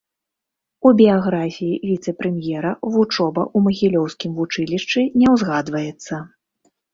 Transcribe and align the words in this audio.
У 0.89 0.93
біяграфіі 1.01 1.75
віцэ-прэм'ера 1.89 2.71
вучоба 2.95 3.43
ў 3.43 3.57
магілёўскім 3.67 4.31
вучылішчы 4.39 5.05
не 5.21 5.27
ўзгадваецца. 5.35 6.15